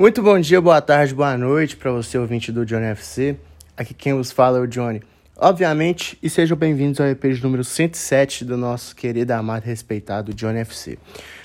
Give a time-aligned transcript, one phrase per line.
[0.00, 3.36] Muito bom dia, boa tarde, boa noite para você, ouvinte do Johnny FC.
[3.76, 5.02] Aqui quem vos fala é o Johnny.
[5.36, 10.60] Obviamente, e sejam bem-vindos ao EP número 107 do nosso querido, amado e respeitado Johnny
[10.60, 10.98] FC.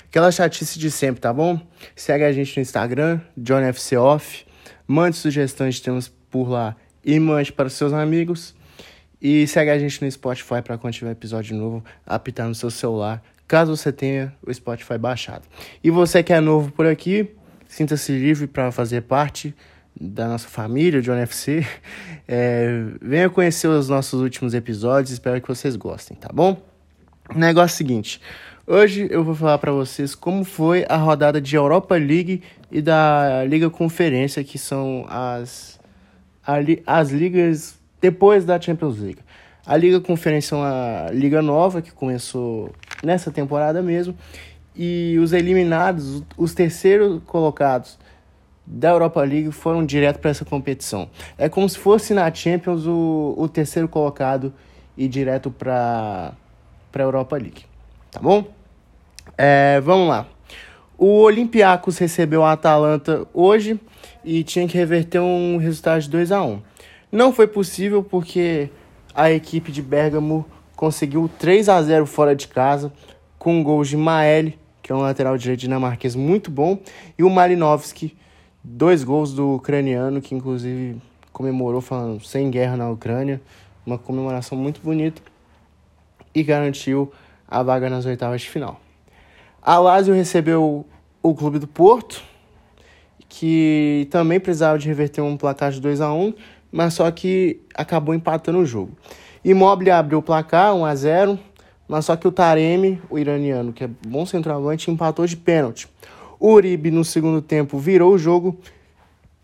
[0.08, 1.60] Aquela chatice de sempre, tá bom?
[1.94, 4.46] Segue a gente no Instagram, Johnny FC Off.
[4.88, 8.54] Mande sugestões de temas por lá e mande para os seus amigos.
[9.20, 13.22] E segue a gente no Spotify para quando tiver episódio novo apitar no seu celular,
[13.46, 15.42] caso você tenha o Spotify baixado.
[15.84, 17.36] E você que é novo por aqui,
[17.68, 19.54] sinta-se livre para fazer parte
[19.98, 21.64] da nossa família, de NFC.
[22.28, 26.60] É, venha conhecer os nossos últimos episódios, espero que vocês gostem, tá bom?
[27.32, 28.20] Negócio é seguinte,
[28.66, 33.44] hoje eu vou falar para vocês como foi a rodada de Europa League e da
[33.44, 35.78] Liga Conferência, que são as,
[36.84, 39.20] as ligas depois da Champions League.
[39.64, 42.72] A Liga Conferência é uma liga nova que começou
[43.04, 44.16] nessa temporada mesmo,
[44.76, 47.98] e os eliminados, os terceiros colocados
[48.66, 51.08] da Europa League foram direto para essa competição.
[51.38, 54.52] É como se fosse na Champions o, o terceiro colocado
[54.96, 56.32] e direto para
[56.92, 57.64] a Europa League.
[58.10, 58.44] Tá bom?
[59.38, 60.26] É, vamos lá.
[60.98, 63.78] O Olympiacos recebeu a Atalanta hoje
[64.24, 66.60] e tinha que reverter um resultado de 2 a 1
[67.12, 68.70] Não foi possível porque
[69.14, 72.92] a equipe de Bergamo conseguiu 3 a 0 fora de casa
[73.38, 76.78] com gols de Maeli, que é um lateral direito dinamarquês muito bom,
[77.18, 78.16] e o Malinovski,
[78.62, 81.00] Dois gols do ucraniano, que inclusive
[81.32, 83.40] comemorou falando sem guerra na Ucrânia.
[83.84, 85.20] Uma comemoração muito bonita.
[86.32, 87.12] E garantiu
[87.48, 88.80] a vaga nas oitavas de final.
[89.60, 90.86] A Lazio recebeu
[91.20, 92.22] o Clube do Porto,
[93.28, 96.32] que também precisava de reverter um placar de 2 a 1
[96.70, 98.92] mas só que acabou empatando o jogo.
[99.44, 101.38] Immobile abriu o placar 1 a 0
[101.88, 105.88] mas só que o Taremi, o iraniano, que é bom centroavante, empatou de pênalti.
[106.38, 108.58] O Uribe, no segundo tempo, virou o jogo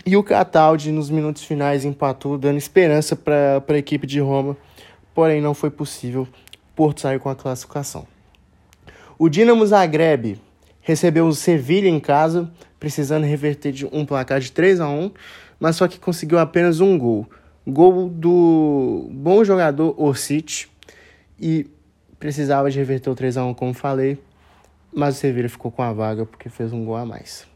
[0.04, 4.56] e o Cataldi, nos minutos finais, empatou, dando esperança para a equipe de Roma.
[5.14, 6.26] Porém, não foi possível.
[6.74, 8.06] Porto saiu com a classificação.
[9.18, 10.40] O Dinamo Zagreb
[10.80, 12.50] recebeu o Sevilha em casa,
[12.80, 15.12] precisando reverter de um placar de 3 a 1
[15.62, 17.24] mas só que conseguiu apenas um gol.
[17.64, 20.66] Gol do bom jogador Orsic
[21.40, 21.70] e
[22.22, 24.16] precisava de reverter o 3 a 1 como falei
[24.94, 27.46] mas o Sevilla ficou com a vaga porque fez um gol a mais.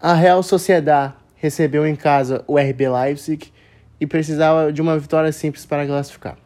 [0.00, 3.52] A Real Sociedad recebeu em casa o RB Leipzig
[4.00, 6.36] e precisava de uma vitória simples para classificar.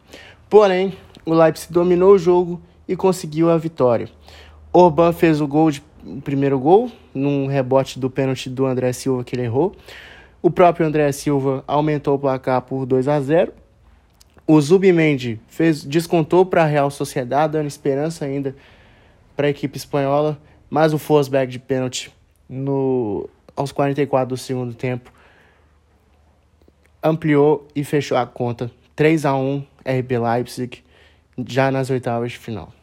[0.49, 0.93] Porém,
[1.25, 4.07] o Leipzig dominou o jogo e conseguiu a vitória.
[4.71, 9.23] Orban fez o gol de o primeiro gol num rebote do pênalti do André Silva
[9.23, 9.75] que ele errou.
[10.41, 13.53] O próprio André Silva aumentou o placar por 2 a 0.
[14.53, 18.53] O Zubimendi fez descontou para a Real Sociedade, dando esperança ainda
[19.33, 20.37] para a equipe espanhola,
[20.69, 22.11] mas o Forsberg de pênalti
[22.49, 25.09] no, aos 44 do segundo tempo
[27.01, 30.83] ampliou e fechou a conta 3 a 1 RB Leipzig
[31.47, 32.73] já nas oitavas de final.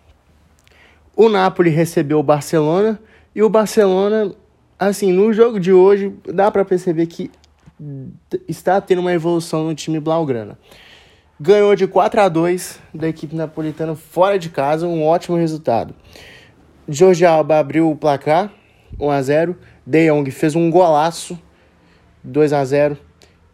[1.14, 2.98] O Napoli recebeu o Barcelona
[3.34, 4.34] e o Barcelona,
[4.78, 7.30] assim, no jogo de hoje dá para perceber que
[8.48, 10.58] está tendo uma evolução no time blaugrana.
[11.40, 15.94] Ganhou de 4 a 2 da equipe napolitana fora de casa, um ótimo resultado.
[16.88, 18.52] Jorge Alba abriu o placar,
[18.98, 19.56] 1 a 0
[19.86, 21.38] De Jong fez um golaço,
[22.24, 22.98] 2 a 0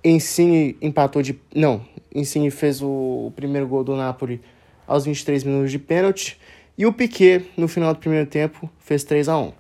[0.02, 1.38] Insigne empatou de...
[1.54, 1.84] Não,
[2.14, 4.40] Insigne fez o, primeiro gol do Napoli
[4.86, 6.40] aos 23 minutos de pênalti.
[6.78, 9.52] E o Piquet, no final do primeiro tempo, fez 3 a 1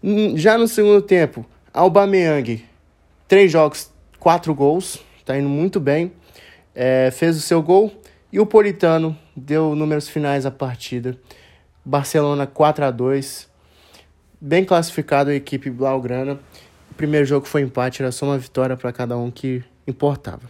[0.00, 2.64] hum, Já no segundo tempo, Aubameyang,
[3.26, 3.90] três jogos,
[4.20, 6.12] quatro gols, tá indo muito bem.
[6.74, 7.92] É, fez o seu gol
[8.32, 11.16] e o Politano deu números finais à partida.
[11.84, 13.48] Barcelona 4 a 2
[14.40, 16.38] Bem classificado a equipe blaugrana.
[16.90, 20.42] O primeiro jogo foi empate, era só uma vitória para cada um que importava.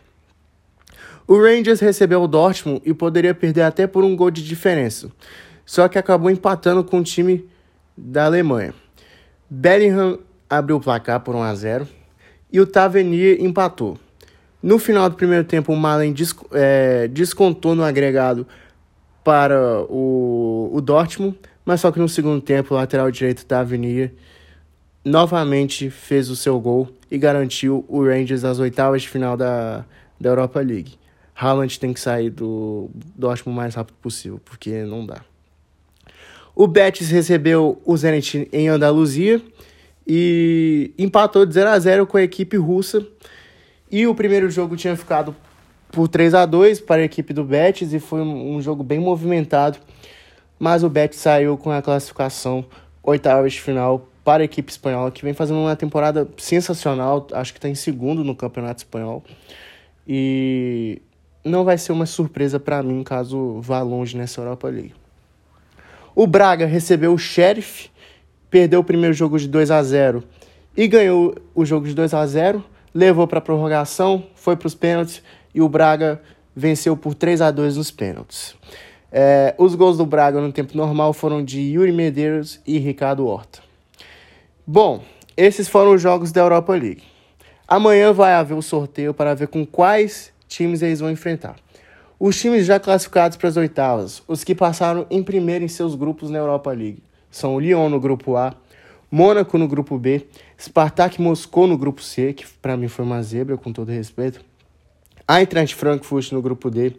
[1.29, 5.11] O Rangers recebeu o Dortmund e poderia perder até por um gol de diferença,
[5.65, 7.49] só que acabou empatando com o time
[7.97, 8.75] da Alemanha.
[9.49, 10.19] Bellingham
[10.51, 11.89] abriu o placar por 1 a 0
[12.53, 13.99] e o Tavernier empatou.
[14.65, 16.15] No final do primeiro tempo, o Malen
[16.53, 18.47] é, descontou no agregado
[19.23, 24.11] para o, o Dortmund, mas só que no segundo tempo o lateral direito da Avenida
[25.05, 29.85] novamente fez o seu gol e garantiu o Rangers nas oitavas de final da,
[30.19, 30.95] da Europa League.
[31.35, 35.21] Haaland tem que sair do Dortmund o mais rápido possível, porque não dá.
[36.57, 39.43] O Betis recebeu o Zenit em Andaluzia
[40.07, 43.07] e empatou de 0 a 0 com a equipe russa.
[43.91, 45.35] E o primeiro jogo tinha ficado
[45.91, 49.79] por 3 a 2 para a equipe do Betis e foi um, jogo bem movimentado,
[50.59, 52.65] mas o Betis saiu com a classificação
[53.03, 57.27] oitavas de final para a equipe espanhola, que vem fazendo uma temporada sensacional.
[57.33, 59.23] Acho que está em segundo no Campeonato Espanhol.
[60.09, 61.01] E
[61.45, 64.95] não vai ser uma surpresa para mim caso vá longe nessa Europa League.
[66.15, 67.91] O Braga recebeu o Sheriff,
[68.49, 70.25] perdeu o primeiro jogo de 2 a 0
[70.77, 72.65] e ganhou o jogo de 2 a 0
[72.95, 75.23] levou para a prorrogação, foi para os pênaltis
[75.55, 76.23] e o Braga
[76.55, 78.55] venceu por 3 a 2 nos pênaltis.
[79.11, 83.61] É, os gols do Braga no tempo normal foram de Yuri Medeiros e Ricardo Horta.
[84.67, 85.03] Bom,
[85.37, 87.03] esses foram os jogos da Europa League.
[87.67, 91.57] Amanhã vai haver o sorteio para ver com quais times eles vão enfrentar.
[92.19, 96.31] Os times já classificados para as oitavas, os que passaram em primeiro em seus grupos
[96.31, 98.55] na Europa League, são o Lyon no grupo A,
[99.11, 100.27] Mônaco no grupo B,
[100.61, 104.41] Spartak Moscou no grupo C, que para mim foi uma zebra, com todo respeito,
[105.29, 106.93] Eintracht Frankfurt no grupo D,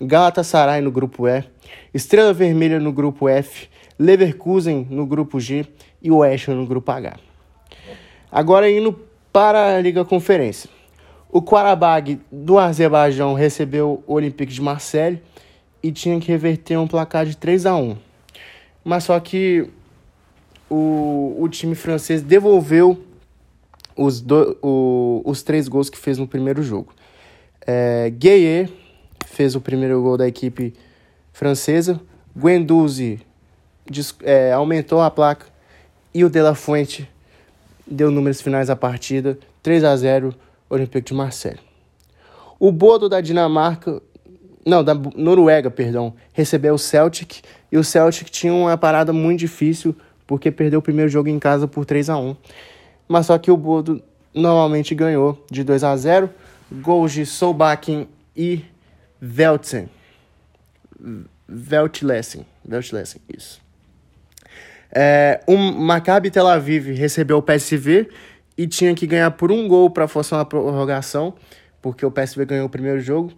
[0.00, 1.44] Galatasaray no grupo E,
[1.92, 3.68] Estrela Vermelha no grupo F,
[3.98, 5.66] Leverkusen no grupo G
[6.00, 7.16] e o no grupo H.
[8.30, 8.98] Agora indo
[9.32, 10.68] para a Liga Conferência.
[11.30, 15.22] O Qarabag do Azerbaijão recebeu o Olympique de Marseille
[15.82, 17.96] e tinha que reverter um placar de 3 a 1.
[18.84, 19.68] Mas só que
[20.72, 22.98] o, o time francês devolveu
[23.94, 26.94] os, do, o, os três gols que fez no primeiro jogo.
[27.66, 28.72] É, Gueye
[29.26, 30.72] fez o primeiro gol da equipe
[31.30, 32.00] francesa.
[32.34, 33.20] Guendouzi
[34.22, 35.44] é, aumentou a placa.
[36.14, 37.06] E o De La Fuente
[37.86, 39.38] deu números finais à partida.
[39.62, 40.34] 3 a 0
[40.70, 41.60] Olympique de Marseille.
[42.58, 44.00] O Bodo da Dinamarca,
[44.64, 49.94] não, da Noruega, perdão, recebeu o Celtic e o Celtic tinha uma parada muito difícil
[50.26, 52.36] porque perdeu o primeiro jogo em casa por 3 a 1.
[53.08, 54.02] Mas só que o Bodo
[54.34, 56.30] normalmente ganhou de 2 a 0,
[56.80, 58.64] gols de Solbakken e
[59.20, 59.88] Veltsen.
[61.48, 63.60] Veltlesen, Veltlesen, isso.
[64.94, 68.08] É, o Maccabi Tel Aviv recebeu o PSV
[68.56, 71.34] e tinha que ganhar por um gol para forçar uma prorrogação,
[71.80, 73.32] porque o PSV ganhou o primeiro jogo.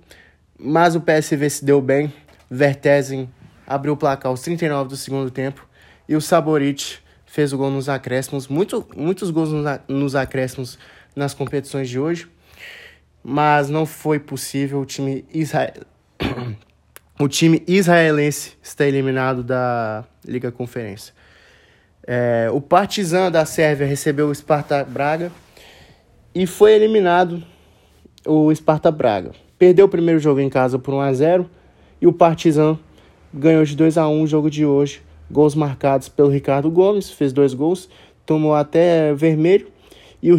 [0.58, 2.12] Mas o PSV se deu bem.
[2.50, 3.28] Vertesen
[3.66, 5.66] abriu o placar aos 39 do segundo tempo
[6.08, 8.46] e o Saborit fez o gol nos acréscimos.
[8.46, 9.50] Muito, muitos gols
[9.88, 10.78] nos acréscimos
[11.16, 12.28] nas competições de hoje,
[13.22, 14.80] mas não foi possível.
[14.80, 15.72] O time, israel...
[17.18, 21.12] o time israelense está eliminado da Liga Conferência.
[22.06, 25.32] É, o Partizan da Sérvia recebeu o Sparta Braga
[26.34, 27.42] e foi eliminado
[28.26, 29.32] o Sparta Braga.
[29.58, 31.50] Perdeu o primeiro jogo em casa por 1 a 0
[32.00, 32.78] e o Partizan
[33.32, 35.02] ganhou de 2 a 1 o jogo de hoje.
[35.30, 37.88] Gols marcados pelo Ricardo Gomes, fez dois gols,
[38.24, 39.68] tomou até vermelho
[40.22, 40.38] e o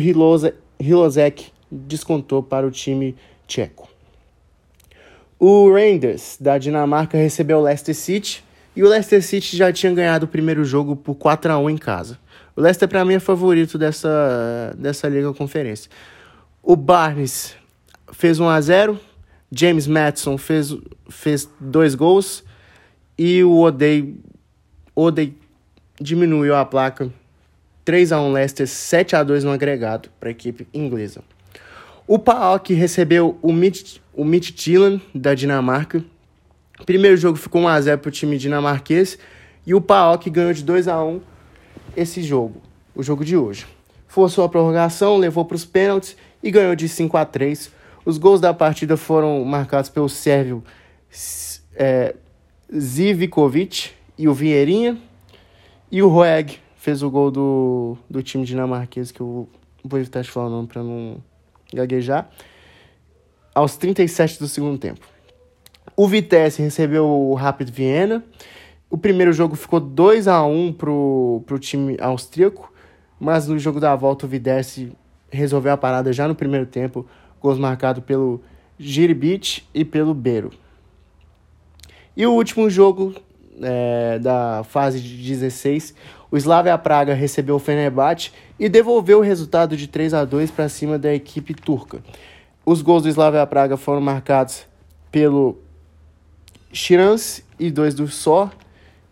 [0.80, 3.16] Hilozek descontou para o time
[3.48, 3.90] tcheco.
[5.40, 8.44] O Rangers da Dinamarca recebeu o Leicester City
[8.76, 11.78] e o Leicester City já tinha ganhado o primeiro jogo por 4 a 1 em
[11.78, 12.18] casa.
[12.56, 15.92] O Leicester, para mim, é favorito dessa, dessa Liga Conferência.
[16.64, 17.56] O Barnes
[18.14, 19.00] fez 1 a 0
[19.52, 20.76] James Madison fez,
[21.10, 22.44] fez dois gols
[23.18, 24.16] e o Odei,
[24.96, 25.36] Odei
[26.00, 27.12] diminuiu a placa
[27.84, 31.22] 3 a 1 Leicester, 7 a 2 no agregado para a equipe inglesa.
[32.08, 36.04] O PAOK recebeu o Mitch, o Mitch Tillan, da Dinamarca,
[36.84, 39.18] Primeiro jogo ficou 1x0 para o time dinamarquês
[39.66, 41.22] e o PAOK ganhou de 2 a 1
[41.96, 42.62] esse jogo,
[42.94, 43.66] o jogo de hoje.
[44.08, 47.72] Forçou a prorrogação, levou para os pênaltis e ganhou de 5 a 3
[48.06, 50.64] Os gols da partida foram marcados pelo sérvio
[51.76, 52.14] é,
[52.78, 54.98] Zivkovic e o Vieirinha.
[55.92, 59.48] E o Roeg fez o gol do, do time dinamarquês, que eu
[59.84, 61.18] vou evitar de falar o nome para não
[61.74, 62.30] gaguejar,
[63.54, 65.06] aos 37 do segundo tempo.
[65.96, 68.24] O Vitesse recebeu o Rapid Viena.
[68.90, 72.72] O primeiro jogo ficou 2 a 1 pro, pro time austríaco,
[73.20, 74.92] mas no jogo da volta o Vitesse
[75.32, 77.06] resolveu a parada já no primeiro tempo,
[77.42, 78.42] gols marcados pelo
[78.78, 80.52] Giribic e pelo Beiro.
[82.16, 83.14] E o último jogo
[83.62, 85.94] é, da fase de 16,
[86.32, 90.68] o Slavia Praga recebeu o Fenerbahçe e devolveu o resultado de 3 a 2 para
[90.70, 92.04] cima da equipe turca.
[92.66, 94.66] Os gols do Slavia Praga foram marcados
[95.12, 95.58] pelo
[96.74, 98.52] Shirans e dois do Só,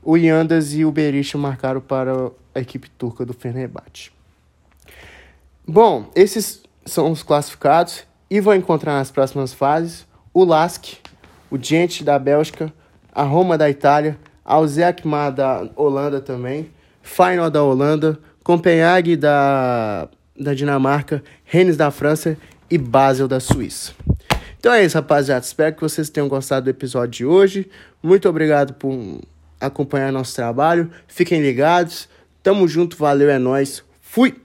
[0.04, 4.12] o Yandas e o Berisha marcaram para a equipe turca do Fenerbahçe.
[5.66, 10.96] Bom, esses são os classificados e vão encontrar nas próximas fases o Lask,
[11.50, 12.74] o Gent da Bélgica,
[13.14, 16.70] a Roma da Itália, a Alzheimer da Holanda também,
[17.02, 20.08] Final da Holanda, Copenhague da,
[20.40, 22.38] da Dinamarca, Rennes da França
[22.70, 23.94] e Basel da Suíça.
[24.60, 25.44] Então é isso, rapaziada.
[25.44, 27.70] Espero que vocês tenham gostado do episódio de hoje.
[28.02, 29.20] Muito obrigado por
[29.60, 30.90] acompanhar nosso trabalho.
[31.08, 32.08] Fiquem ligados.
[32.42, 33.84] Tamo junto, valeu, é nóis.
[34.02, 34.36] Fui!